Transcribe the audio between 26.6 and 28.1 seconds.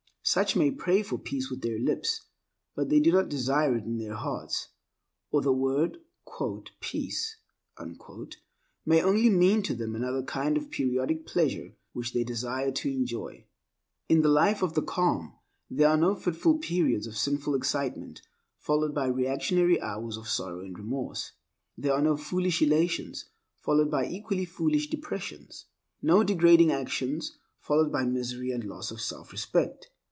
actions followed by